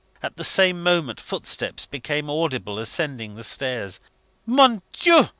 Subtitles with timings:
[0.23, 3.99] At the same moment, footsteps became audible ascending the stairs.
[4.47, 5.29] "Mon Dieu!"